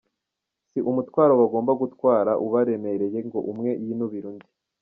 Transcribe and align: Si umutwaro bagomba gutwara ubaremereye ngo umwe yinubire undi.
Si 0.71 0.79
umutwaro 0.89 1.33
bagomba 1.41 1.71
gutwara 1.81 2.31
ubaremereye 2.45 3.19
ngo 3.27 3.39
umwe 3.51 3.71
yinubire 3.85 4.25
undi. 4.31 4.47